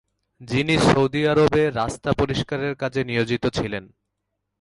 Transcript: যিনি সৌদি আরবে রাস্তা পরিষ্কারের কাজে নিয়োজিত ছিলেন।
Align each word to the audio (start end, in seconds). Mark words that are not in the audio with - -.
যিনি 0.41 0.75
সৌদি 0.79 1.21
আরবে 1.27 1.63
রাস্তা 1.71 2.09
পরিষ্কারের 2.11 2.73
কাজে 2.75 3.01
নিয়োজিত 3.03 3.43
ছিলেন। 3.47 3.83